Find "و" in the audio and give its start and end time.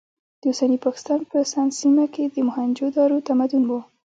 3.67-3.71